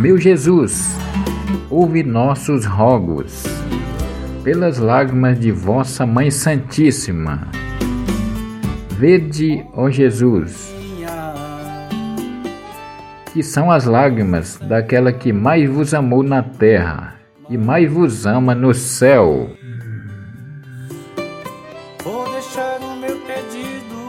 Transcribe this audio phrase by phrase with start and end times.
[0.00, 0.96] Meu Jesus,
[1.68, 3.44] ouve nossos rogos,
[4.42, 7.46] pelas lágrimas de vossa Mãe Santíssima.
[8.92, 10.74] Vede, ó Jesus,
[13.34, 17.16] que são as lágrimas daquela que mais vos amou na terra
[17.50, 19.50] e mais vos ama no céu.
[22.02, 23.99] Vou deixar o meu pedido.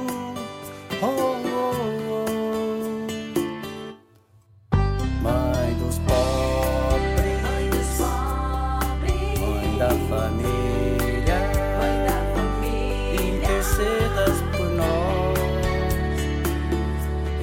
[13.61, 15.37] Intercedas por nós,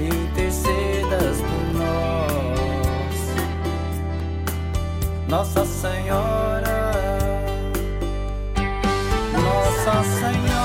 [0.01, 3.17] intercedas por nós,
[5.29, 6.91] Nossa Senhora,
[9.33, 10.58] Nossa Senhora.